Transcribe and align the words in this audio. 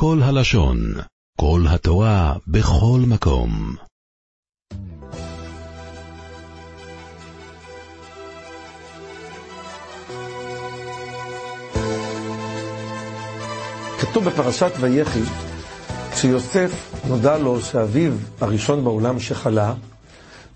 כל 0.00 0.18
הלשון, 0.22 0.78
כל 1.40 1.60
התורה, 1.68 2.34
בכל 2.46 3.00
מקום. 3.06 3.76
כתוב 14.00 14.24
בפרשת 14.24 14.72
ויחי, 14.80 15.22
כשיוסף 16.12 16.94
נודע 17.08 17.38
לו 17.38 17.60
שאביו 17.60 18.12
הראשון 18.40 18.84
בעולם 18.84 19.20
שחלה, 19.20 19.74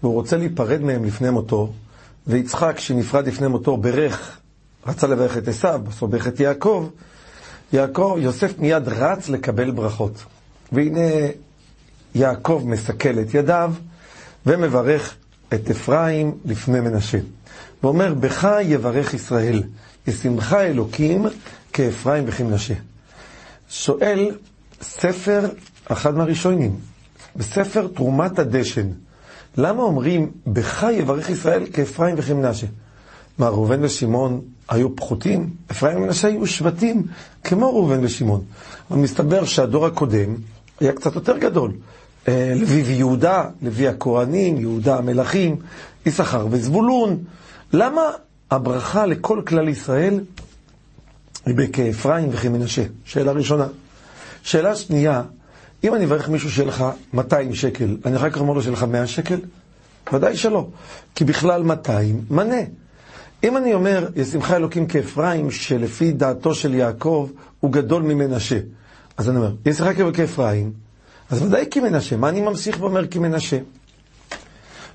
והוא 0.03 0.15
רוצה 0.15 0.37
להיפרד 0.37 0.81
מהם 0.81 1.05
לפני 1.05 1.31
מותו, 1.31 1.73
ויצחק 2.27 2.79
שנפרד 2.79 3.27
לפני 3.27 3.47
מותו 3.47 3.77
ברך, 3.77 4.41
רצה 4.87 5.07
לברך 5.07 5.37
את 5.37 5.49
עשיו, 5.49 5.81
בסוף 5.89 6.11
ברך 6.11 6.29
את 6.29 6.41
יעקב, 6.41 6.89
יעקב, 7.73 8.17
יוסף 8.21 8.59
מיד 8.59 8.89
רץ 8.89 9.29
לקבל 9.29 9.71
ברכות. 9.71 10.25
והנה 10.73 11.01
יעקב 12.15 12.63
מסכל 12.67 13.19
את 13.21 13.35
ידיו 13.35 13.73
ומברך 14.47 15.15
את 15.55 15.71
אפרים 15.71 16.39
לפני 16.45 16.81
מנשה. 16.81 17.19
ואומר, 17.83 18.15
בך 18.15 18.49
יברך 18.63 19.15
ישראל, 19.15 19.63
ישמחה 20.07 20.63
אלוקים 20.63 21.27
כאפרים 21.73 22.25
וכמנשה. 22.27 22.75
שואל 23.71 24.31
ספר, 24.83 25.49
אחד 25.85 26.15
מהראשונים, 26.17 26.77
בספר 27.37 27.89
תרומת 27.95 28.39
הדשן, 28.39 28.89
למה 29.57 29.83
אומרים, 29.83 30.31
בך 30.47 30.87
יברך 30.93 31.31
ישראל 31.31 31.67
כאפרים 31.73 32.15
וכמנשה? 32.19 32.67
מה, 33.39 33.49
ראובן 33.49 33.85
ושמעון 33.85 34.41
היו 34.69 34.97
פחותים? 34.97 35.51
אפרים 35.71 35.97
ומנשה 35.97 36.29
היו 36.29 36.47
שבטים 36.47 37.07
כמו 37.45 37.67
ראובן 37.75 38.05
ושמעון. 38.05 38.45
אבל 38.91 38.99
מסתבר 38.99 39.45
שהדור 39.45 39.87
הקודם 39.87 40.35
היה 40.81 40.93
קצת 40.93 41.15
יותר 41.15 41.39
גדול. 41.39 41.73
אה, 42.29 42.53
לוי 42.57 42.83
ויהודה, 42.83 43.45
לוי 43.63 43.89
הכהנים, 43.89 44.61
יהודה 44.61 44.97
המלכים, 44.97 45.57
יששכר 46.07 46.47
וזבולון. 46.51 47.19
למה 47.73 48.03
הברכה 48.51 49.07
לכל 49.07 49.43
כלל 49.47 49.69
ישראל 49.69 50.21
היא 51.47 51.55
בכאפרים 51.55 52.29
וכמנשה? 52.33 52.83
שאלה 53.05 53.33
ראשונה. 53.33 53.67
שאלה 54.43 54.77
שנייה, 54.77 55.23
אם 55.85 55.95
אני 55.95 56.05
אברך 56.05 56.29
מישהו 56.29 56.51
שיהיה 56.51 56.69
לך 56.69 56.85
200 57.13 57.55
שקל, 57.55 57.97
אני 58.05 58.17
אחר 58.17 58.31
כך 58.31 58.41
אומר 58.41 58.53
לו 58.53 58.63
שיהיה 58.63 58.73
לך 58.73 58.83
100 58.83 59.07
שקל? 59.07 59.41
ודאי 60.13 60.37
שלא, 60.37 60.67
כי 61.15 61.25
בכלל 61.25 61.63
200 61.63 62.25
מנה. 62.31 62.61
אם 63.45 63.57
אני 63.57 63.75
אומר, 63.75 64.09
ישמחה 64.17 64.57
אלוקים 64.57 64.87
כאפרים, 64.87 65.51
שלפי 65.51 66.13
דעתו 66.13 66.55
של 66.55 66.75
יעקב 66.75 67.29
הוא 67.61 67.73
גדול 67.73 68.03
ממנשה, 68.03 68.59
אז 69.17 69.29
אני 69.29 69.37
אומר, 69.37 69.55
ישמחה 69.67 69.91
אלוקים 69.91 70.13
כאפרים, 70.13 70.73
אז 71.31 71.43
ודאי 71.43 71.65
כמנשה. 71.71 72.17
מה 72.17 72.29
אני 72.29 72.41
ממשיך 72.41 72.81
ואומר 72.81 73.07
כמנשה? 73.07 73.59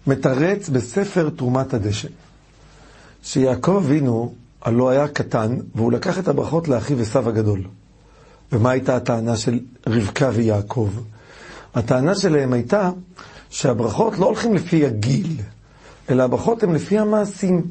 מתרץ 0.07 0.69
בספר 0.69 1.29
תרומת 1.29 1.73
הדשא, 1.73 2.07
שיעקב 3.23 3.81
אבינו, 3.85 4.33
הלא 4.61 4.89
היה 4.89 5.07
קטן, 5.07 5.57
והוא 5.75 5.91
לקח 5.91 6.19
את 6.19 6.27
הברכות 6.27 6.67
לאחיו 6.67 7.01
עשיו 7.01 7.29
הגדול. 7.29 7.63
ומה 8.51 8.71
הייתה 8.71 8.95
הטענה 8.95 9.37
של 9.37 9.59
רבקה 9.87 10.29
ויעקב? 10.33 10.89
הטענה 11.75 12.15
שלהם 12.15 12.53
הייתה 12.53 12.91
שהברכות 13.49 14.17
לא 14.17 14.25
הולכים 14.25 14.53
לפי 14.53 14.85
הגיל, 14.85 15.41
אלא 16.09 16.23
הברכות 16.23 16.63
הן 16.63 16.73
לפי 16.73 16.97
המעשים. 16.97 17.63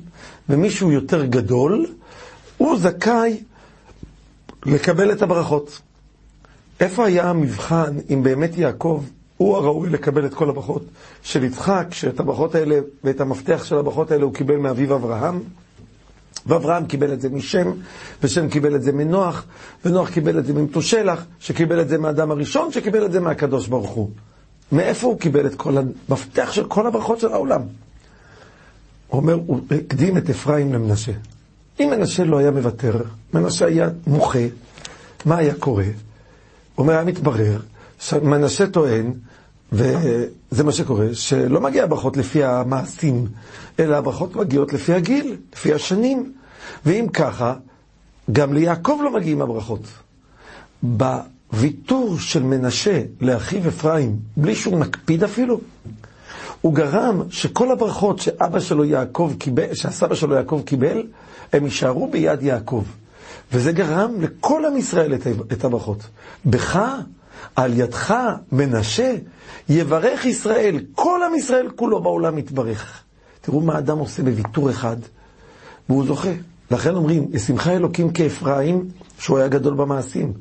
ומי 0.48 0.70
שהוא 0.70 0.92
יותר 0.92 1.24
גדול, 1.24 1.86
הוא 2.56 2.78
זכאי 2.78 3.42
לקבל 4.66 5.12
את 5.12 5.22
הברכות. 5.22 5.80
איפה 6.80 7.06
היה 7.06 7.30
המבחן 7.30 7.96
אם 8.10 8.22
באמת 8.22 8.58
יעקב 8.58 9.04
הוא 9.36 9.56
הראוי 9.56 9.90
לקבל 9.90 10.26
את 10.26 10.34
כל 10.34 10.50
הברכות 10.50 10.84
של 11.22 11.44
יצחק, 11.44 11.86
שאת 11.90 12.20
הברכות 12.20 12.54
האלה 12.54 12.78
ואת 13.04 13.20
המפתח 13.20 13.64
של 13.64 13.78
הברכות 13.78 14.10
האלה 14.10 14.24
הוא 14.24 14.34
קיבל 14.34 14.56
מאביו 14.56 14.94
אברהם? 14.94 15.40
ואברהם 16.46 16.86
קיבל 16.86 17.12
את 17.12 17.20
זה 17.20 17.28
משם, 17.28 17.72
ושם 18.22 18.48
קיבל 18.48 18.76
את 18.76 18.82
זה 18.82 18.92
מנוח, 18.92 19.44
ונוח 19.84 20.10
קיבל 20.10 20.38
את 20.38 20.46
זה 20.46 20.52
ממתושלח, 20.52 21.24
שקיבל 21.40 21.80
את 21.80 21.88
זה 21.88 21.98
מהאדם 21.98 22.30
הראשון, 22.30 22.72
שקיבל 22.72 23.06
את 23.06 23.12
זה 23.12 23.20
מהקדוש 23.20 23.66
ברוך 23.66 23.90
הוא. 23.90 24.10
מאיפה 24.72 25.06
הוא 25.06 25.18
קיבל 25.18 25.46
את 25.46 25.54
כל 25.54 25.74
המפתח 25.78 26.52
של 26.52 26.64
כל 26.64 26.86
הברכות 26.86 27.20
של 27.20 27.32
העולם? 27.32 27.60
הוא 29.08 29.20
אומר, 29.20 29.38
הוא 29.46 29.60
הקדים 29.70 30.16
את 30.16 30.30
אפרים 30.30 30.72
למנשה. 30.72 31.12
אם 31.80 31.90
מנשה 31.90 32.24
לא 32.24 32.38
היה 32.38 32.50
מוותר, 32.50 33.02
מנשה 33.34 33.66
היה 33.66 33.88
מוחה, 34.06 34.38
מה 35.24 35.36
היה 35.36 35.54
קורה? 35.54 35.84
הוא 35.84 35.92
אומר, 36.84 36.92
היה 36.92 37.04
מתברר, 37.04 37.60
שמנשה 38.00 38.66
טוען, 38.66 39.12
וזה 39.72 40.64
מה 40.64 40.72
שקורה, 40.72 41.06
שלא 41.12 41.60
מגיע 41.60 41.84
הברכות 41.84 42.16
לפי 42.16 42.44
המעשים, 42.44 43.26
אלא 43.80 43.96
הברכות 43.96 44.36
מגיעות 44.36 44.72
לפי 44.72 44.92
הגיל, 44.92 45.36
לפי 45.52 45.74
השנים. 45.74 46.32
ואם 46.86 47.06
ככה, 47.12 47.54
גם 48.32 48.52
ליעקב 48.52 48.98
לא 49.04 49.14
מגיעים 49.14 49.42
הברכות. 49.42 49.80
בוויתור 50.82 52.18
של 52.18 52.42
מנשה 52.42 53.02
לאחיו 53.20 53.68
אפרים, 53.68 54.16
בלי 54.36 54.54
שהוא 54.54 54.78
מקפיד 54.78 55.24
אפילו, 55.24 55.60
הוא 56.66 56.74
גרם 56.74 57.22
שכל 57.30 57.72
הברכות 57.72 58.18
שאבא 58.18 58.60
שלו 58.60 58.84
יעקב 58.84 59.32
קיבל, 59.38 59.74
שהסבא 59.74 60.14
שלו 60.14 60.34
יעקב 60.34 60.62
קיבל, 60.64 61.02
הם 61.52 61.64
יישארו 61.64 62.10
ביד 62.10 62.42
יעקב. 62.42 62.84
וזה 63.52 63.72
גרם 63.72 64.20
לכל 64.20 64.64
עם 64.66 64.76
ישראל 64.76 65.14
את 65.52 65.64
הברכות. 65.64 66.08
בך, 66.46 66.80
על 67.56 67.78
ידך, 67.78 68.14
מנשה, 68.52 69.14
יברך 69.68 70.24
ישראל, 70.24 70.80
כל 70.94 71.20
עם 71.26 71.34
ישראל 71.34 71.68
כולו 71.76 72.02
בעולם 72.02 72.38
יתברך. 72.38 73.02
תראו 73.40 73.60
מה 73.60 73.78
אדם 73.78 73.98
עושה 73.98 74.22
בוויתור 74.22 74.70
אחד, 74.70 74.96
והוא 75.88 76.06
זוכה. 76.06 76.32
לכן 76.70 76.94
אומרים, 76.94 77.28
ישמחה 77.32 77.72
אלוקים 77.72 78.10
כאפרים, 78.10 78.88
שהוא 79.18 79.38
היה 79.38 79.48
גדול 79.48 79.74
במעשים. 79.74 80.32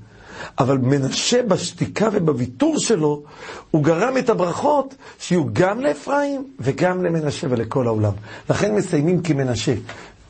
אבל 0.59 0.77
מנשה 0.77 1.43
בשתיקה 1.43 2.09
ובוויתור 2.13 2.79
שלו, 2.79 3.23
הוא 3.71 3.83
גרם 3.83 4.17
את 4.17 4.29
הברכות 4.29 4.95
שיהיו 5.19 5.43
גם 5.53 5.79
לאפרים 5.79 6.47
וגם 6.59 7.03
למנשה 7.03 7.47
ולכל 7.49 7.87
העולם. 7.87 8.11
לכן 8.49 8.75
מסיימים 8.75 9.21
כמנשה. 9.21 9.73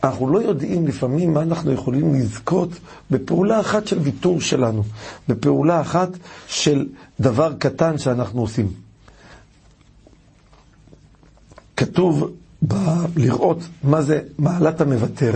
אנחנו 0.03 0.27
לא 0.29 0.41
יודעים 0.41 0.87
לפעמים 0.87 1.33
מה 1.33 1.41
אנחנו 1.41 1.71
יכולים 1.71 2.13
לזכות 2.15 2.69
בפעולה 3.11 3.59
אחת 3.59 3.87
של 3.87 3.99
ויתור 3.99 4.41
שלנו, 4.41 4.83
בפעולה 5.29 5.81
אחת 5.81 6.09
של 6.47 6.87
דבר 7.19 7.53
קטן 7.59 7.97
שאנחנו 7.97 8.41
עושים. 8.41 8.67
כתוב 11.77 12.31
ב- 12.67 12.73
לראות 13.17 13.57
מה 13.83 14.01
זה 14.01 14.19
מעלת 14.37 14.81
המוותר, 14.81 15.33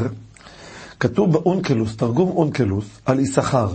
כתוב 1.00 1.32
באונקלוס, 1.34 1.96
תרגום 1.96 2.30
אונקלוס, 2.30 2.86
על 3.06 3.20
יששכר. 3.20 3.70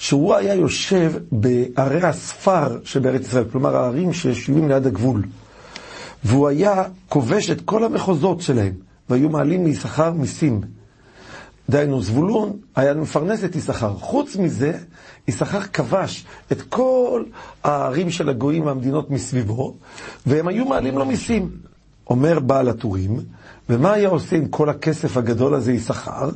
שהוא 0.00 0.34
היה 0.34 0.54
יושב 0.54 1.12
בערי 1.32 2.02
הספר 2.02 2.78
שבארץ 2.84 3.20
ישראל, 3.20 3.44
כלומר 3.52 3.76
הערים 3.76 4.12
שיושבים 4.12 4.68
ליד 4.68 4.86
הגבול. 4.86 5.22
והוא 6.24 6.48
היה 6.48 6.84
כובש 7.08 7.50
את 7.50 7.60
כל 7.64 7.84
המחוזות 7.84 8.40
שלהם, 8.40 8.72
והיו 9.08 9.28
מעלים 9.28 9.64
מיששכר 9.64 10.12
מיסים. 10.12 10.60
דהיינו, 11.70 12.02
זבולון 12.02 12.56
היה 12.76 12.94
מפרנס 12.94 13.44
את 13.44 13.56
יששכר. 13.56 13.94
חוץ 13.94 14.36
מזה, 14.36 14.72
יששכר 15.28 15.60
כבש 15.60 16.24
את 16.52 16.62
כל 16.62 17.24
הערים 17.64 18.10
של 18.10 18.28
הגויים 18.28 18.66
והמדינות 18.66 19.10
מסביבו, 19.10 19.74
והם 20.26 20.48
היו 20.48 20.64
מעלים 20.64 20.98
לו 20.98 21.06
מיסים. 21.06 21.50
אומר 22.10 22.40
בעל 22.40 22.68
הטורים, 22.68 23.20
ומה 23.68 23.92
היה 23.92 24.08
עושה 24.08 24.36
עם 24.36 24.48
כל 24.48 24.68
הכסף 24.68 25.16
הגדול 25.16 25.54
הזה 25.54 25.72
יששכר? 25.72 26.30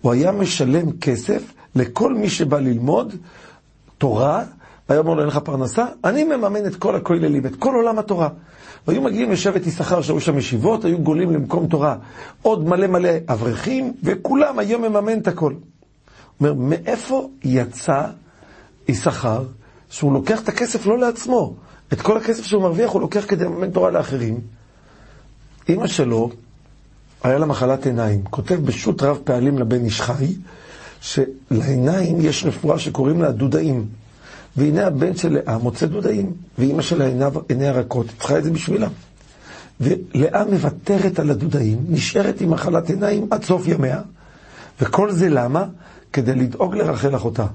הוא 0.00 0.12
היה 0.12 0.32
משלם 0.32 0.92
כסף 0.92 1.42
לכל 1.78 2.14
מי 2.14 2.30
שבא 2.30 2.58
ללמוד 2.58 3.14
תורה, 3.98 4.44
היה 4.88 4.98
אומר 4.98 5.14
לו, 5.14 5.20
אין 5.20 5.28
לך 5.28 5.38
פרנסה? 5.38 5.86
אני 6.04 6.24
מממן 6.24 6.66
את 6.66 6.76
כל 6.76 6.96
הכוללים, 6.96 7.46
את 7.46 7.56
כל 7.56 7.74
עולם 7.74 7.98
התורה. 7.98 8.28
והיו 8.86 9.02
מגיעים 9.02 9.30
לשבט 9.30 9.66
יששכר, 9.66 10.02
שהיו 10.02 10.20
שם 10.20 10.38
ישיבות, 10.38 10.84
היו 10.84 10.98
גולים 10.98 11.32
למקום 11.32 11.66
תורה. 11.66 11.96
עוד 12.42 12.68
מלא 12.68 12.86
מלא 12.86 13.10
אברכים, 13.28 13.92
וכולם 14.02 14.58
היום 14.58 14.82
מממן 14.82 15.18
את 15.18 15.28
הכל. 15.28 15.52
אומר, 16.40 16.54
מאיפה 16.54 17.28
יצא 17.44 18.02
יששכר, 18.88 19.44
שהוא 19.90 20.12
לוקח 20.12 20.42
את 20.42 20.48
הכסף 20.48 20.86
לא 20.86 20.98
לעצמו, 20.98 21.54
את 21.92 22.00
כל 22.00 22.16
הכסף 22.16 22.44
שהוא 22.44 22.62
מרוויח 22.62 22.90
הוא 22.90 23.00
לוקח 23.00 23.24
כדי 23.28 23.44
לממן 23.44 23.70
תורה 23.70 23.90
לאחרים. 23.90 24.40
אימא 25.68 25.86
שלו, 25.86 26.30
היה 27.22 27.38
לה 27.38 27.46
מחלת 27.46 27.86
עיניים, 27.86 28.24
כותב 28.24 28.54
בשו"ת 28.54 29.02
רב 29.02 29.18
פעלים 29.24 29.58
לבן 29.58 29.84
איש 29.84 30.00
חי, 30.00 30.34
שלעיניים 31.00 32.20
יש 32.20 32.44
רפואה 32.44 32.78
שקוראים 32.78 33.22
לה 33.22 33.30
דודאים. 33.30 33.86
והנה 34.56 34.86
הבן 34.86 35.16
של 35.16 35.32
לאה 35.32 35.58
מוצא 35.58 35.86
דודאים, 35.86 36.32
ואימא 36.58 36.82
של 36.82 37.02
עיניה 37.48 37.72
רכות, 37.72 38.06
צריכה 38.18 38.38
את 38.38 38.44
זה 38.44 38.50
בשבילה. 38.50 38.88
ולאה 39.80 40.44
מוותרת 40.44 41.18
על 41.18 41.30
הדודאים, 41.30 41.84
נשארת 41.88 42.40
עם 42.40 42.50
מחלת 42.50 42.90
עיניים 42.90 43.26
עד 43.30 43.44
סוף 43.44 43.68
ימיה, 43.68 44.00
וכל 44.80 45.12
זה 45.12 45.28
למה? 45.28 45.64
כדי 46.12 46.34
לדאוג 46.34 46.74
לרחל 46.74 47.16
אחותה. 47.16 47.46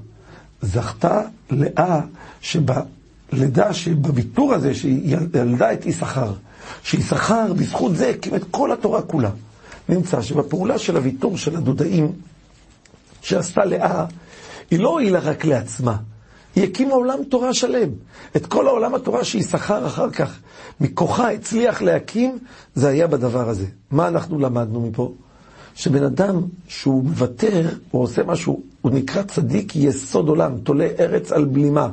זכתה 0.62 1.22
לאה 1.52 2.02
שבלידה, 2.42 3.74
שבוויתור 3.74 4.54
הזה, 4.54 4.74
שהיא 4.74 5.18
ילדה 5.34 5.74
את 5.74 5.86
יששכר, 5.86 6.34
שיששכר 6.84 7.54
בזכות 7.54 7.96
זה 7.96 8.10
הקים 8.10 8.36
את 8.36 8.44
כל 8.52 8.72
התורה 8.72 9.02
כולה. 9.02 9.30
נמצא 9.90 10.22
שבפעולה 10.22 10.78
של 10.78 10.98
הוויתור 10.98 11.38
של 11.38 11.56
הדודאים 11.56 12.12
שעשתה 13.24 13.66
לאה, 13.66 14.06
היא 14.72 14.80
לא 14.80 14.90
הועילה 14.90 15.20
רק 15.20 15.46
לעצמה, 15.46 15.96
היא 16.56 16.64
הקימה 16.64 16.94
עולם 16.94 17.24
תורה 17.24 17.54
שלם. 17.54 17.90
את 18.36 18.46
כל 18.46 18.68
העולם 18.68 18.96
התורה 18.96 19.24
שיששכר 19.24 19.88
אחר 19.88 20.10
כך, 20.10 20.40
מכוחה 20.82 21.32
הצליח 21.32 21.82
להקים, 21.82 22.38
זה 22.76 22.88
היה 22.90 23.08
בדבר 23.08 23.50
הזה. 23.50 23.66
מה 23.92 24.08
אנחנו 24.08 24.40
למדנו 24.40 24.82
מפה? 24.82 25.14
שבן 25.76 26.04
אדם 26.04 26.42
שהוא 26.68 27.04
מוותר, 27.04 27.70
הוא 27.92 28.02
עושה 28.04 28.24
משהו, 28.24 28.62
הוא 28.82 28.92
נקרא 28.92 29.24
צדיק 29.24 29.76
יסוד 29.76 30.30
עולם, 30.30 30.58
תולה 30.58 30.88
ארץ 31.00 31.32
על 31.32 31.46
בלימה. 31.46 31.90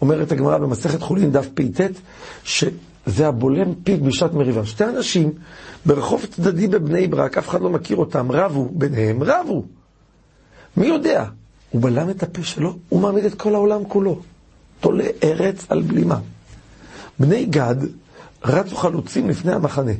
אומרת 0.00 0.32
הגמרא 0.32 0.58
במסכת 0.58 1.02
חולין, 1.02 1.32
דף 1.32 1.48
פט, 1.54 1.92
שזה 2.44 3.28
הבולם 3.28 3.74
פיו 3.84 4.04
בשעת 4.04 4.32
מריבה. 4.32 4.66
שתי 4.66 4.84
אנשים 4.84 5.32
ברחוב 5.86 6.26
צדדי 6.30 6.66
בבני 6.66 7.06
ברק, 7.06 7.38
אף 7.38 7.48
אחד 7.48 7.60
לא 7.60 7.70
מכיר 7.70 7.96
אותם, 7.96 8.32
רבו 8.32 8.68
ביניהם, 8.72 9.22
רבו. 9.22 9.64
מי 10.76 10.86
יודע? 10.86 11.24
הוא 11.70 11.82
בלם 11.82 12.10
את 12.10 12.22
הפה 12.22 12.42
שלו, 12.42 12.76
הוא 12.88 13.00
מעמיד 13.00 13.24
את 13.24 13.34
כל 13.34 13.54
העולם 13.54 13.84
כולו. 13.88 14.20
תולה 14.80 15.04
ארץ 15.24 15.66
על 15.68 15.82
בלימה. 15.82 16.18
בני 17.18 17.44
גד 17.44 17.76
רצו 18.44 18.76
חלוצים 18.76 19.28
לפני 19.30 19.52
המחנה. 19.52 19.92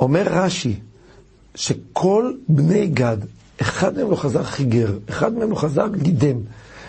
אומר 0.00 0.22
רש"י, 0.30 0.80
שכל 1.54 2.32
בני 2.48 2.86
גד, 2.86 3.16
אחד 3.60 3.96
מהם 3.96 4.10
לא 4.10 4.16
חזר 4.16 4.42
חיגר, 4.42 4.98
אחד 5.08 5.34
מהם 5.34 5.50
לא 5.50 5.56
חזר 5.56 5.86
גידם. 5.88 6.36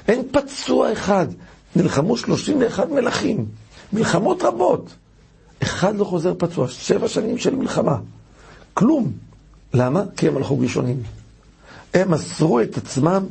אין 0.08 0.22
פצוע 0.32 0.94
אחד. 0.94 1.28
נלחמו 1.76 2.18
31 2.18 2.90
מלכים, 2.90 3.46
מלחמות 3.94 4.42
רבות. 4.42 4.96
אחד 5.64 5.96
לא 5.96 6.06
חוזר 6.06 6.34
פצוע, 6.38 6.68
שבע 6.68 7.08
שנים 7.08 7.38
של 7.38 7.56
מלחמה. 7.56 7.98
כלום. 8.74 9.12
למה? 9.74 10.04
כי 10.18 10.28
הם 10.28 10.38
הלכו 10.38 10.60
ראשונים. 10.60 11.04
הם 11.94 12.12
מסרו 12.12 12.62
את 12.62 12.78
עצמם 12.78 13.24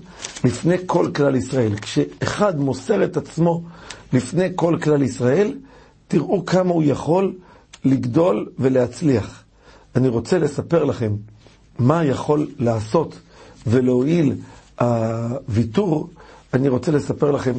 לפני 0.45 0.77
כל 0.87 1.11
כלל 1.15 1.37
ישראל. 1.37 1.75
כשאחד 1.77 2.61
מוסר 2.61 3.05
את 3.05 3.17
עצמו 3.17 3.63
לפני 4.13 4.49
כל 4.55 4.79
כלל 4.83 5.03
ישראל, 5.03 5.55
תראו 6.09 6.47
כמה 6.47 6.71
הוא 6.71 6.83
יכול 6.87 7.35
לגדול 7.85 8.49
ולהצליח. 8.59 9.43
אני 9.97 10.09
רוצה 10.09 10.39
לספר 10.39 10.85
לכם 10.85 11.13
מה 11.79 12.05
יכול 12.05 12.47
לעשות 12.59 13.19
ולהועיל 13.67 14.35
הוויתור, 14.81 16.09
אני 16.55 16.69
רוצה 16.69 16.93
לספר 16.93 17.31
לכם 17.31 17.53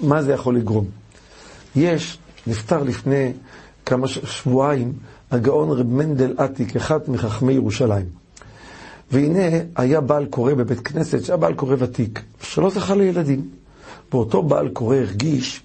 מה 0.00 0.22
זה 0.22 0.32
יכול 0.32 0.56
לגרום. 0.56 0.84
יש, 1.76 2.18
נפטר 2.46 2.82
לפני 2.82 3.32
כמה 3.86 4.08
שבועיים, 4.08 4.92
הגאון 5.30 5.70
רב 5.70 5.86
מנדל 5.86 6.34
עתיק, 6.36 6.76
אחד 6.76 7.00
מחכמי 7.08 7.52
ירושלים. 7.52 8.23
והנה 9.14 9.58
היה 9.76 10.00
בעל 10.00 10.26
קורא 10.26 10.54
בבית 10.54 10.80
כנסת, 10.80 11.24
שהיה 11.24 11.36
בעל 11.36 11.54
קורא 11.54 11.74
ותיק, 11.78 12.22
שלא 12.42 12.70
זכה 12.70 12.94
לילדים. 12.94 13.48
ואותו 14.12 14.42
בעל 14.42 14.68
קורא 14.68 14.96
הרגיש 14.96 15.62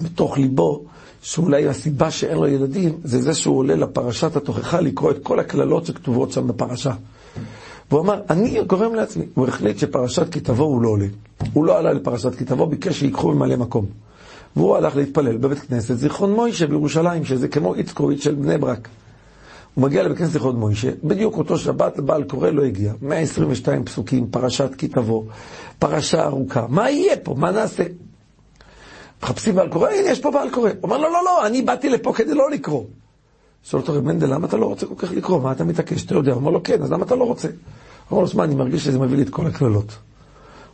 בתוך 0.00 0.38
ליבו 0.38 0.82
שאולי 1.22 1.68
הסיבה 1.68 2.10
שאין 2.10 2.38
לו 2.38 2.46
ילדים 2.46 2.92
זה 3.04 3.22
זה 3.22 3.34
שהוא 3.34 3.58
עולה 3.58 3.74
לפרשת 3.74 4.36
התוכחה 4.36 4.80
לקרוא 4.80 5.10
את 5.10 5.16
כל 5.22 5.40
הקללות 5.40 5.86
שכתובות 5.86 6.32
שם 6.32 6.46
בפרשה. 6.46 6.92
והוא 7.90 8.00
אמר, 8.00 8.20
אני 8.30 8.64
גורם 8.66 8.94
לעצמי. 8.94 9.24
הוא 9.34 9.48
החליט 9.48 9.78
שפרשת 9.78 10.32
כי 10.32 10.40
תבוא 10.40 10.66
הוא 10.66 10.82
לא 10.82 10.88
עולה. 10.88 11.06
הוא 11.52 11.64
לא 11.64 11.78
עלה 11.78 11.92
לפרשת 11.92 12.34
כי 12.34 12.44
תבוא, 12.44 12.66
ביקש 12.66 13.00
שיקחו 13.00 13.32
ממלא 13.32 13.56
מקום. 13.56 13.86
והוא 14.56 14.76
הלך 14.76 14.96
להתפלל 14.96 15.36
בבית 15.36 15.58
כנסת 15.58 15.94
זיכרון 15.94 16.32
מוישה 16.32 16.66
בירושלים, 16.66 17.24
שזה 17.24 17.48
כמו 17.48 17.74
איצקוביץ' 17.74 18.24
של 18.24 18.34
בני 18.34 18.58
ברק. 18.58 18.88
הוא 19.74 19.82
מגיע 19.84 20.02
לבית 20.02 20.18
כנסת 20.18 20.32
זיכרון 20.32 20.56
מוישה, 20.56 20.90
בדיוק 21.04 21.36
אותו 21.36 21.58
שבת 21.58 22.00
בעל 22.00 22.24
קורא 22.24 22.50
לא 22.50 22.62
הגיע. 22.64 22.92
122 23.02 23.84
פסוקים, 23.84 24.26
פרשת 24.30 24.74
כי 24.78 24.88
תבוא, 24.88 25.24
פרשה 25.78 26.24
ארוכה. 26.24 26.66
מה 26.68 26.90
יהיה 26.90 27.16
פה? 27.16 27.34
מה 27.38 27.50
נעשה? 27.50 27.82
מחפשים 29.22 29.54
בעל 29.54 29.68
קורא, 29.68 29.88
הנה 29.88 30.08
יש 30.08 30.20
פה 30.20 30.30
בעל 30.30 30.50
קורא. 30.50 30.70
הוא 30.70 30.76
אומר, 30.82 30.98
לא, 30.98 31.12
לא, 31.12 31.20
לא, 31.24 31.46
אני 31.46 31.62
באתי 31.62 31.88
לפה 31.88 32.12
כדי 32.12 32.34
לא 32.34 32.50
לקרוא. 32.50 32.84
שואל 33.64 33.82
אותו 33.82 33.92
רב 33.92 34.04
מנדל, 34.04 34.34
למה 34.34 34.46
אתה 34.46 34.56
לא 34.56 34.66
רוצה 34.66 34.86
כל 34.86 34.94
כך 34.98 35.12
לקרוא? 35.12 35.40
מה 35.40 35.52
אתה 35.52 35.64
מתעקש? 35.64 36.04
אתה 36.04 36.14
יודע. 36.14 36.32
הוא 36.32 36.40
אומר 36.40 36.50
לו, 36.50 36.62
כן, 36.62 36.82
אז 36.82 36.92
למה 36.92 37.04
אתה 37.04 37.14
לא 37.14 37.24
רוצה? 37.24 37.48
הוא 37.48 37.54
אומר 38.10 38.22
לו, 38.22 38.28
שמע, 38.28 38.44
אני 38.44 38.54
מרגיש 38.54 38.84
שזה 38.84 38.98
מביא 38.98 39.16
לי 39.16 39.22
את 39.22 39.30
כל 39.30 39.46
הקללות. 39.46 39.96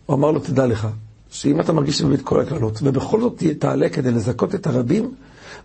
הוא 0.07 0.17
אמר 0.17 0.31
לו, 0.31 0.41
תדע 0.41 0.67
לך, 0.67 0.89
שאם 1.31 1.61
אתה 1.61 1.73
מרגיש 1.73 1.99
שזה 1.99 2.07
מביא 2.07 2.17
את 2.17 2.23
כל 2.23 2.41
הקללות, 2.41 2.79
ובכל 2.83 3.21
זאת 3.21 3.43
תעלה 3.59 3.89
כדי 3.89 4.11
לזכות 4.11 4.55
את 4.55 4.67
הרבים, 4.67 5.15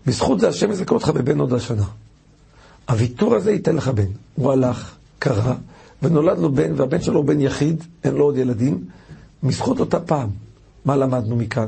בזכות 0.06 0.40
זה 0.40 0.48
השם 0.48 0.70
יזכה 0.70 0.94
אותך 0.94 1.08
בבן 1.08 1.38
עוד 1.40 1.52
השנה. 1.52 1.84
הוויתור 2.88 3.34
הזה 3.34 3.52
ייתן 3.52 3.76
לך 3.76 3.88
בן. 3.88 4.06
הוא 4.34 4.52
הלך, 4.52 4.94
קרא, 5.18 5.54
ונולד 6.02 6.38
לו 6.38 6.52
בן, 6.52 6.72
והבן 6.76 7.02
שלו 7.02 7.16
הוא 7.16 7.24
בן 7.24 7.40
יחיד, 7.40 7.84
אין 8.04 8.14
לו 8.14 8.24
עוד 8.24 8.36
ילדים, 8.36 8.84
מזכות 9.42 9.80
אותה 9.80 10.00
פעם. 10.00 10.28
מה 10.84 10.96
למדנו 10.96 11.36
מכאן? 11.36 11.66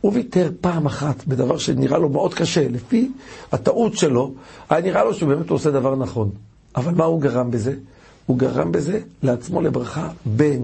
הוא 0.00 0.12
ויתר 0.14 0.50
פעם 0.60 0.86
אחת 0.86 1.24
בדבר 1.26 1.58
שנראה 1.58 1.98
לו 1.98 2.08
מאוד 2.08 2.34
קשה, 2.34 2.68
לפי 2.68 3.10
הטעות 3.52 3.96
שלו, 3.96 4.32
היה 4.70 4.80
נראה 4.80 5.04
לו 5.04 5.14
שבאמת 5.14 5.48
הוא 5.48 5.56
עושה 5.56 5.70
דבר 5.70 5.96
נכון. 5.96 6.30
אבל 6.76 6.94
מה 6.94 7.04
הוא 7.04 7.20
גרם 7.20 7.50
בזה? 7.50 7.74
הוא 8.26 8.38
גרם 8.38 8.72
בזה 8.72 9.00
לעצמו 9.22 9.60
לברכה 9.60 10.08
בן 10.26 10.60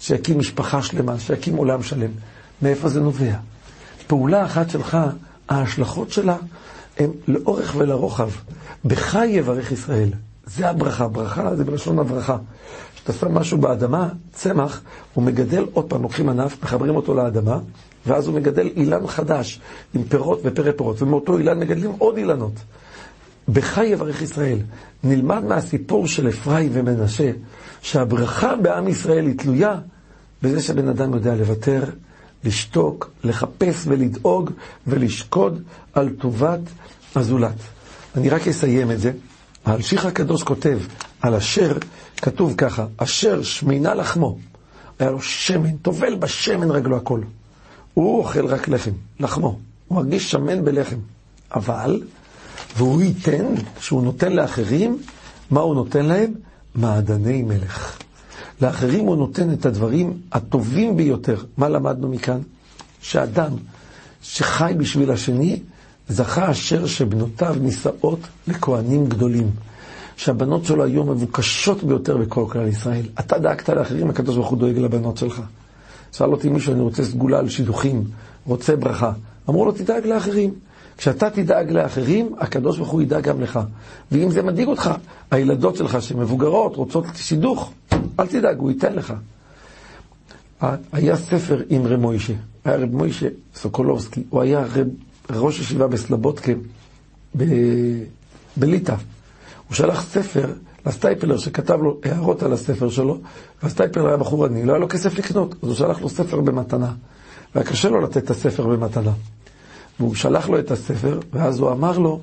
שיקים 0.00 0.38
משפחה 0.38 0.82
שלמה, 0.82 1.18
שיקים 1.18 1.56
עולם 1.56 1.82
שלם. 1.82 2.10
מאיפה 2.62 2.88
זה 2.88 3.00
נובע? 3.00 3.36
פעולה 4.06 4.44
אחת 4.44 4.70
שלך, 4.70 4.98
ההשלכות 5.48 6.10
שלה 6.10 6.36
הן 6.98 7.10
לאורך 7.28 7.74
ולרוחב. 7.78 8.30
בך 8.86 9.18
יברך 9.28 9.72
ישראל. 9.72 10.08
זה 10.46 10.68
הברכה. 10.70 11.08
ברכה 11.08 11.56
זה 11.56 11.64
בלשון 11.64 11.98
הברכה. 11.98 12.36
כשאתה 12.94 13.12
שם 13.12 13.34
משהו 13.34 13.58
באדמה, 13.58 14.08
צמח, 14.32 14.80
הוא 15.14 15.24
מגדל, 15.24 15.64
עוד 15.72 15.84
פעם, 15.84 16.02
לוקחים 16.02 16.28
ענף, 16.28 16.62
מחברים 16.62 16.96
אותו 16.96 17.14
לאדמה, 17.14 17.58
ואז 18.06 18.26
הוא 18.26 18.34
מגדל 18.34 18.68
אילן 18.76 19.06
חדש, 19.06 19.60
עם 19.94 20.04
פירות 20.04 20.40
ופרא 20.44 20.72
פירות, 20.72 21.02
ומאותו 21.02 21.38
אילן 21.38 21.60
מגדלים 21.60 21.90
עוד 21.98 22.16
אילנות. 22.16 22.52
בך 23.48 23.78
יברך 23.78 24.22
ישראל. 24.22 24.58
נלמד 25.04 25.44
מהסיפור 25.44 26.06
של 26.06 26.28
אפרים 26.28 26.70
ומנשה, 26.72 27.30
שהברכה 27.82 28.56
בעם 28.56 28.88
ישראל 28.88 29.26
היא 29.26 29.38
תלויה 29.38 29.74
בזה 30.42 30.62
שהבן 30.62 30.88
אדם 30.88 31.14
יודע 31.14 31.34
לוותר, 31.34 31.82
לשתוק, 32.44 33.10
לחפש 33.24 33.86
ולדאוג 33.86 34.50
ולשקוד 34.86 35.62
על 35.92 36.08
טובת 36.08 36.60
הזולת. 37.14 37.75
אני 38.16 38.28
רק 38.28 38.48
אסיים 38.48 38.90
את 38.90 39.00
זה. 39.00 39.12
האלשיך 39.64 40.06
הקדוש 40.06 40.42
כותב 40.42 40.78
על 41.20 41.34
אשר, 41.34 41.78
כתוב 42.16 42.54
ככה, 42.56 42.86
אשר 42.96 43.42
שמינה 43.42 43.94
לחמו. 43.94 44.38
היה 44.98 45.10
לו 45.10 45.22
שמן, 45.22 45.76
טובל 45.76 46.14
בשמן 46.14 46.70
רגלו 46.70 46.96
הכל. 46.96 47.20
הוא 47.94 48.18
אוכל 48.18 48.46
רק 48.46 48.68
לחם, 48.68 48.90
לחמו. 49.20 49.58
הוא 49.88 49.96
מרגיש 49.96 50.30
שמן 50.30 50.64
בלחם. 50.64 50.96
אבל, 51.54 52.02
והוא 52.76 53.02
ייתן, 53.02 53.44
כשהוא 53.78 54.02
נותן 54.02 54.32
לאחרים, 54.32 54.98
מה 55.50 55.60
הוא 55.60 55.74
נותן 55.74 56.06
להם? 56.06 56.32
מעדני 56.74 57.42
מלך. 57.42 57.98
לאחרים 58.62 59.06
הוא 59.06 59.16
נותן 59.16 59.52
את 59.52 59.66
הדברים 59.66 60.20
הטובים 60.32 60.96
ביותר. 60.96 61.44
מה 61.56 61.68
למדנו 61.68 62.08
מכאן? 62.08 62.38
שאדם 63.00 63.52
שחי 64.22 64.72
בשביל 64.78 65.10
השני, 65.10 65.60
זכה 66.08 66.50
אשר 66.50 66.86
שבנותיו 66.86 67.56
נישאות 67.60 68.20
לכהנים 68.48 69.06
גדולים. 69.06 69.50
שהבנות 70.16 70.64
שלו 70.64 70.84
היו 70.84 71.04
מבוקשות 71.04 71.84
ביותר 71.84 72.16
בכל 72.16 72.44
כלל 72.48 72.68
ישראל. 72.68 73.06
אתה 73.20 73.38
דאגת 73.38 73.68
לאחרים, 73.68 74.10
הקדוש 74.10 74.36
ברוך 74.36 74.48
הוא 74.48 74.58
דואג 74.58 74.78
לבנות 74.78 75.16
שלך. 75.16 75.42
שאל 76.12 76.30
אותי 76.30 76.48
מישהו, 76.48 76.72
אני 76.72 76.80
רוצה 76.80 77.04
סגולה 77.04 77.38
על 77.38 77.48
שידוכים, 77.48 78.04
רוצה 78.46 78.76
ברכה. 78.76 79.12
אמרו 79.48 79.64
לו, 79.64 79.72
תדאג 79.72 80.06
לאחרים. 80.06 80.54
כשאתה 80.96 81.30
תדאג 81.30 81.70
לאחרים, 81.70 82.34
הקדוש 82.38 82.76
ברוך 82.76 82.90
הוא 82.90 83.02
ידאג 83.02 83.22
גם 83.22 83.40
לך. 83.40 83.60
ואם 84.12 84.30
זה 84.30 84.42
מדאיג 84.42 84.68
אותך, 84.68 84.90
הילדות 85.30 85.76
שלך 85.76 86.02
שמבוגרות, 86.02 86.76
רוצות 86.76 87.04
שידוך, 87.14 87.72
אל 88.20 88.26
תדאג, 88.26 88.58
הוא 88.58 88.70
ייתן 88.70 88.92
לך. 88.92 89.14
היה 90.92 91.16
ספר 91.16 91.62
עם 91.68 91.86
רב 91.86 92.00
מוישה, 92.00 92.32
היה 92.64 92.76
רב 92.76 92.94
מוישה 92.94 93.26
סוקולובסקי, 93.54 94.22
הוא 94.30 94.42
היה 94.42 94.64
רב, 94.74 94.86
ראש 95.30 95.58
ישיבה 95.58 95.86
בסלבודקה 95.86 96.52
ב... 97.36 97.44
בליטא. 98.56 98.94
הוא 99.68 99.74
שלח 99.74 100.02
ספר 100.02 100.52
לסטייפלר 100.86 101.38
שכתב 101.38 101.78
לו 101.82 101.98
הערות 102.04 102.42
על 102.42 102.52
הספר 102.52 102.90
שלו, 102.90 103.18
והסטייפלר 103.62 104.06
היה 104.06 104.16
בחור 104.16 104.44
עני, 104.44 104.64
לא 104.64 104.72
היה 104.72 104.78
לו 104.78 104.88
כסף 104.88 105.18
לקנות, 105.18 105.54
אז 105.62 105.68
הוא 105.68 105.74
שלח 105.76 106.00
לו 106.00 106.08
ספר 106.08 106.40
במתנה. 106.40 106.92
והיה 107.54 107.66
קשה 107.66 107.88
לו 107.88 108.00
לתת 108.00 108.16
את 108.16 108.30
הספר 108.30 108.66
במתנה. 108.66 109.12
והוא 110.00 110.14
שלח 110.14 110.48
לו 110.48 110.58
את 110.58 110.70
הספר, 110.70 111.20
ואז 111.32 111.58
הוא 111.58 111.70
אמר 111.70 111.98
לו, 111.98 112.20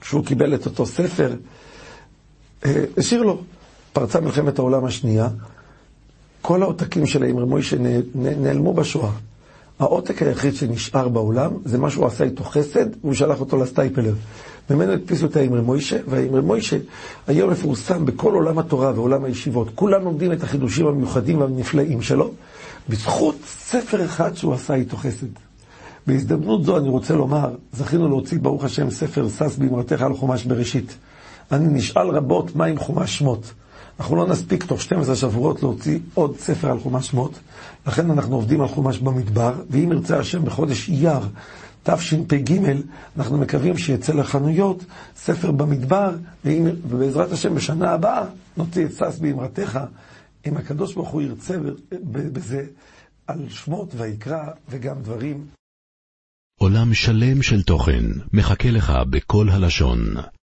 כשהוא 0.00 0.24
קיבל 0.24 0.54
את 0.54 0.66
אותו 0.66 0.86
ספר, 0.86 1.36
אה, 2.64 2.84
השאיר 2.96 3.22
לו. 3.22 3.42
פרצה 3.92 4.20
מלחמת 4.20 4.58
העולם 4.58 4.84
השנייה, 4.84 5.28
כל 6.42 6.62
העותקים 6.62 7.06
של 7.06 7.22
האמרי 7.22 7.44
מוישה 7.44 7.76
נעלמו 8.14 8.74
בשואה. 8.74 9.10
העותק 9.78 10.22
היחיד 10.22 10.54
שנשאר 10.54 11.08
בעולם 11.08 11.50
זה 11.64 11.78
מה 11.78 11.90
שהוא 11.90 12.06
עשה 12.06 12.24
איתו 12.24 12.44
חסד, 12.44 12.86
והוא 13.00 13.14
שלח 13.14 13.40
אותו 13.40 13.56
לסטייפלר. 13.56 14.14
ממנו 14.70 14.92
הדפיסו 14.92 15.26
את 15.26 15.36
האמרי 15.36 15.60
מוישה, 15.60 15.96
והאמרי 16.08 16.40
מוישה 16.40 16.76
היום 17.26 17.50
מפורסם 17.50 18.04
בכל 18.04 18.34
עולם 18.34 18.58
התורה 18.58 18.92
ועולם 18.94 19.24
הישיבות. 19.24 19.68
כולם 19.74 20.04
לומדים 20.04 20.32
את 20.32 20.42
החידושים 20.42 20.86
המיוחדים 20.86 21.40
והנפלאים 21.40 22.02
שלו, 22.02 22.30
בזכות 22.88 23.36
ספר 23.46 24.04
אחד 24.04 24.36
שהוא 24.36 24.54
עשה 24.54 24.74
איתו 24.74 24.96
חסד. 24.96 25.26
בהזדמנות 26.06 26.64
זו 26.64 26.76
אני 26.78 26.88
רוצה 26.88 27.14
לומר, 27.14 27.50
זכינו 27.72 28.08
להוציא 28.08 28.38
ברוך 28.42 28.64
השם 28.64 28.90
ספר 28.90 29.28
שש 29.28 29.56
באמרתך 29.58 30.02
על 30.02 30.14
חומש 30.14 30.44
בראשית. 30.44 30.96
אני 31.52 31.66
נשאל 31.66 32.08
רבות 32.08 32.56
מה 32.56 32.64
עם 32.64 32.78
חומש 32.78 33.18
שמות. 33.18 33.52
אנחנו 34.00 34.16
לא 34.16 34.26
נספיק 34.26 34.64
תוך 34.64 34.80
12 34.80 35.16
שבועות 35.16 35.62
להוציא 35.62 35.98
עוד 36.14 36.38
ספר 36.38 36.70
על 36.70 36.80
חומש 36.80 37.06
שמות, 37.06 37.38
לכן 37.86 38.10
אנחנו 38.10 38.34
עובדים 38.34 38.60
על 38.60 38.68
חומש 38.68 38.98
במדבר, 38.98 39.54
ואם 39.70 39.92
ירצה 39.92 40.18
השם 40.18 40.44
בחודש 40.44 40.88
אייר 40.88 41.20
תשפ"ג, 41.82 42.60
אנחנו 43.16 43.38
מקווים 43.38 43.78
שיצא 43.78 44.12
לחנויות 44.12 44.84
ספר 45.16 45.50
במדבר, 45.50 46.10
ואם, 46.44 46.66
ובעזרת 46.88 47.32
השם 47.32 47.54
בשנה 47.54 47.90
הבאה 47.90 48.24
נוציא 48.56 48.84
את 48.84 48.92
שש 48.92 49.18
באמרתך, 49.20 49.80
אם 50.46 50.56
הקדוש 50.56 50.94
ברוך 50.94 51.08
הוא 51.08 51.22
ירצה 51.22 51.56
בזה, 52.12 52.66
על 53.26 53.48
שמות 53.48 53.94
ויקרא 53.96 54.44
וגם 54.68 55.02
דברים. 55.02 55.46
עולם 56.60 56.94
שלם 56.94 57.42
של 57.42 57.62
תוכן 57.62 58.04
מחכה 58.32 58.70
לך 58.70 58.92
בכל 59.10 59.48
הלשון, 59.48 60.00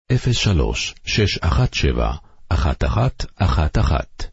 03 0.10 0.96
617 1.04 2.22
1111 2.50 4.29